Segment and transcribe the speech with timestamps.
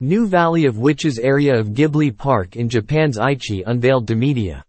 [0.00, 4.64] New Valley of Witches area of Ghibli Park in Japan's Aichi unveiled to media.